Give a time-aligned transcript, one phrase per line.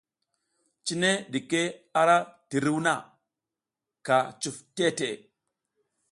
[0.85, 1.61] Cine ɗike
[1.99, 2.17] a ra
[2.49, 2.93] tiruw na,
[4.05, 5.15] ka cuf teʼe teʼe.